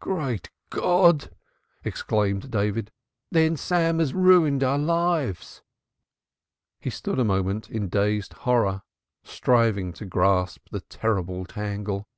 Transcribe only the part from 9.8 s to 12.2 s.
to grasp the terrible tangle.